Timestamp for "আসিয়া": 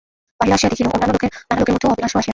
0.57-0.71